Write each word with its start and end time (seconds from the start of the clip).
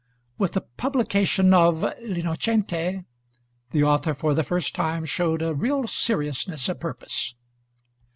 With 0.39 0.53
the 0.53 0.61
publication 0.61 1.53
of 1.53 1.81
'L'Innocente,' 1.83 3.05
the 3.69 3.83
author 3.83 4.15
for 4.15 4.33
the 4.33 4.41
first 4.41 4.73
time 4.73 5.05
showed 5.05 5.43
a 5.43 5.53
real 5.53 5.85
seriousness 5.85 6.67
of 6.67 6.79
purpose. 6.79 7.35